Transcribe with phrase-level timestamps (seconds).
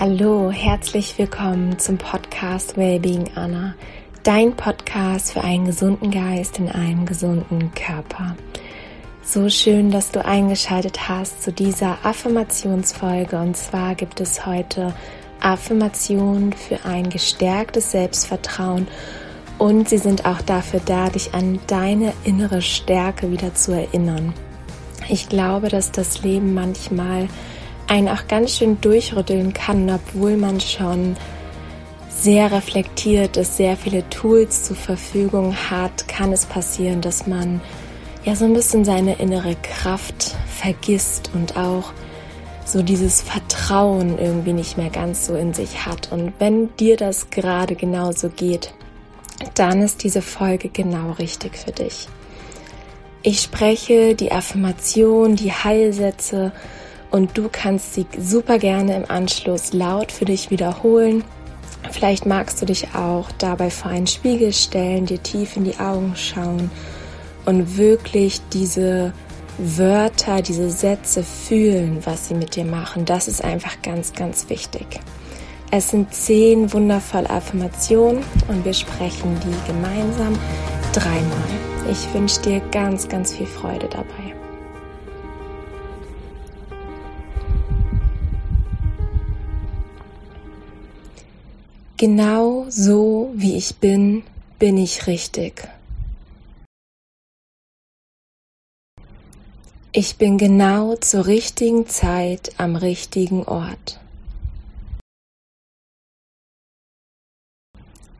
[0.00, 3.74] Hallo, herzlich willkommen zum Podcast Wellbeing Anna,
[4.22, 8.36] dein Podcast für einen gesunden Geist in einem gesunden Körper.
[9.24, 14.94] So schön, dass du eingeschaltet hast zu dieser Affirmationsfolge und zwar gibt es heute
[15.40, 18.86] Affirmationen für ein gestärktes Selbstvertrauen
[19.58, 24.32] und sie sind auch dafür da, dich an deine innere Stärke wieder zu erinnern.
[25.08, 27.26] Ich glaube, dass das Leben manchmal
[27.88, 31.16] einen auch ganz schön durchrütteln kann, obwohl man schon
[32.10, 37.60] sehr reflektiert ist, sehr viele Tools zur Verfügung hat, kann es passieren, dass man
[38.24, 41.92] ja so ein bisschen seine innere Kraft vergisst und auch
[42.64, 46.12] so dieses Vertrauen irgendwie nicht mehr ganz so in sich hat.
[46.12, 48.74] Und wenn dir das gerade genauso geht,
[49.54, 52.08] dann ist diese Folge genau richtig für dich.
[53.22, 56.52] Ich spreche die Affirmation, die Heilsätze
[57.10, 61.24] und du kannst sie super gerne im Anschluss laut für dich wiederholen.
[61.90, 66.14] Vielleicht magst du dich auch dabei vor einen Spiegel stellen, dir tief in die Augen
[66.16, 66.70] schauen
[67.46, 69.12] und wirklich diese
[69.58, 73.04] Wörter, diese Sätze fühlen, was sie mit dir machen.
[73.04, 75.00] Das ist einfach ganz, ganz wichtig.
[75.70, 80.38] Es sind zehn wundervolle Affirmationen und wir sprechen die gemeinsam
[80.92, 81.90] dreimal.
[81.90, 84.37] Ich wünsche dir ganz, ganz viel Freude dabei.
[92.00, 94.22] Genau so wie ich bin,
[94.60, 95.68] bin ich richtig.
[99.90, 103.98] Ich bin genau zur richtigen Zeit am richtigen Ort.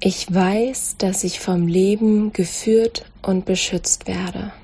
[0.00, 4.54] Ich weiß, dass ich vom Leben geführt und beschützt werde.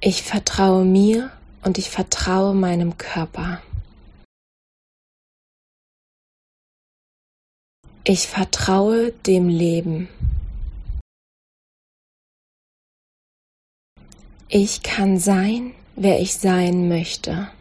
[0.00, 1.30] Ich vertraue mir
[1.64, 3.60] und ich vertraue meinem Körper.
[8.04, 10.08] Ich vertraue dem Leben.
[14.48, 17.52] Ich kann sein, wer ich sein möchte.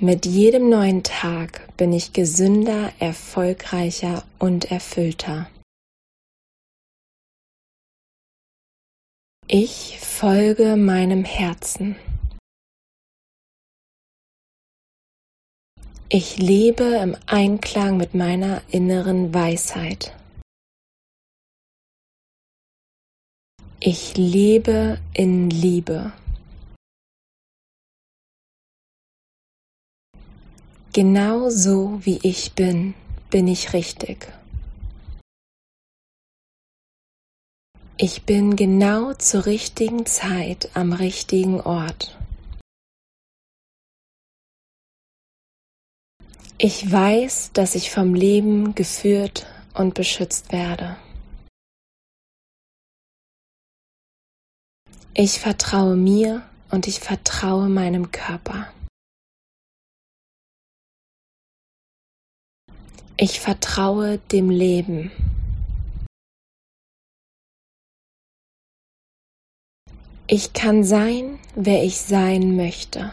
[0.00, 5.50] Mit jedem neuen Tag bin ich gesünder, erfolgreicher und erfüllter.
[9.46, 11.96] Ich folge meinem Herzen.
[16.14, 20.14] Ich lebe im Einklang mit meiner inneren Weisheit.
[23.80, 26.12] Ich lebe in Liebe.
[30.92, 32.92] Genau so wie ich bin,
[33.30, 34.30] bin ich richtig.
[37.96, 42.18] Ich bin genau zur richtigen Zeit am richtigen Ort.
[46.64, 50.96] Ich weiß, dass ich vom Leben geführt und beschützt werde.
[55.12, 58.72] Ich vertraue mir und ich vertraue meinem Körper.
[63.16, 65.10] Ich vertraue dem Leben.
[70.28, 73.12] Ich kann sein, wer ich sein möchte.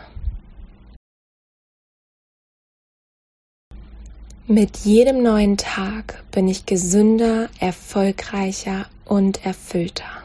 [4.51, 10.23] Mit jedem neuen Tag bin ich gesünder, erfolgreicher und erfüllter.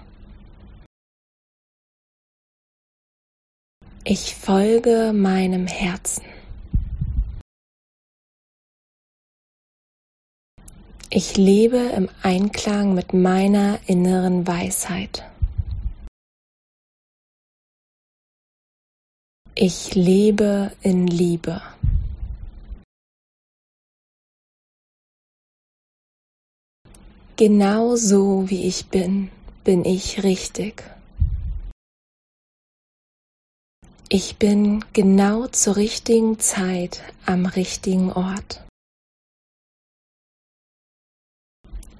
[4.02, 6.24] Ich folge meinem Herzen.
[11.10, 15.22] Ich lebe im Einklang mit meiner inneren Weisheit.
[19.54, 21.60] Ich lebe in Liebe.
[27.36, 29.28] Genau so wie ich bin,
[29.64, 30.84] bin ich richtig.
[34.08, 38.62] Ich bin genau zur richtigen Zeit am richtigen Ort.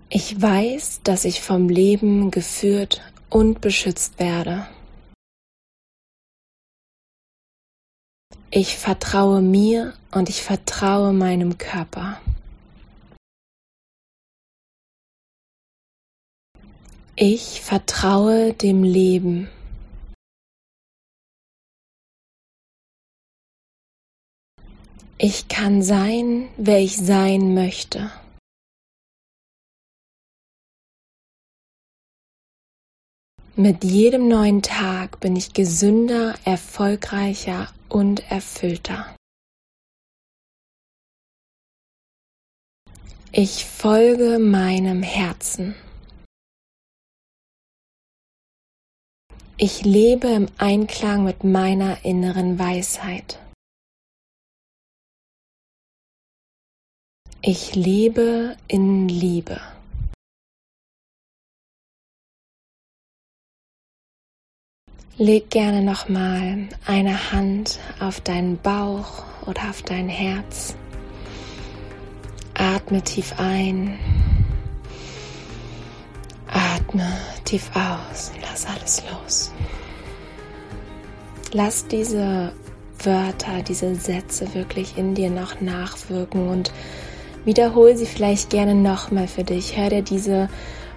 [0.09, 4.69] Ich weiß, dass ich vom Leben geführt und beschützt werde.
[8.53, 12.21] Ich vertraue mir und ich vertraue meinem Körper.
[17.17, 19.49] Ich vertraue dem Leben.
[25.17, 28.11] Ich kann sein, wer ich sein möchte.
[33.55, 39.15] Mit jedem neuen Tag bin ich gesünder, erfolgreicher und erfüllter.
[43.31, 45.77] Ich folge meinem Herzen.
[49.57, 53.39] Ich lebe im Einklang mit meiner inneren Weisheit.
[57.41, 59.61] Ich lebe in Liebe.
[65.19, 70.75] Leg gerne nochmal eine Hand auf deinen Bauch oder auf dein Herz.
[72.55, 74.01] Atme tief ein.
[76.49, 77.07] Atme
[77.45, 79.53] tief aus und lass alles los.
[81.53, 82.53] Lass diese
[83.03, 86.73] Wörter, diese Sätze wirklich in dir noch nachwirken und
[87.45, 89.77] wiederhole sie vielleicht gerne nochmal für dich.
[89.77, 90.49] Hör dir diese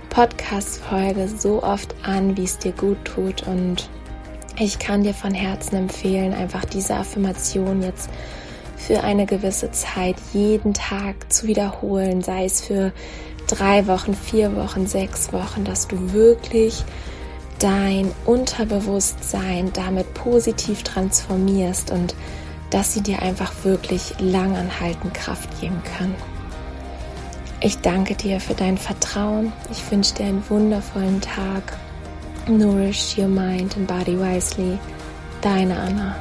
[0.09, 3.89] Podcast-Folge so oft an, wie es dir gut tut und
[4.59, 8.09] ich kann dir von Herzen empfehlen, einfach diese Affirmation jetzt
[8.75, 12.93] für eine gewisse Zeit jeden Tag zu wiederholen, sei es für
[13.47, 16.83] drei Wochen, vier Wochen, sechs Wochen, dass du wirklich
[17.59, 22.15] dein Unterbewusstsein damit positiv transformierst und
[22.69, 26.13] dass sie dir einfach wirklich langanhaltend Kraft geben kann.
[27.59, 29.51] Ich danke dir für dein Vertrauen.
[29.71, 31.77] Ich wünsche dir einen wundervollen Tag.
[32.47, 34.77] Nourish your mind and body wisely.
[35.41, 36.15] Deine Anna.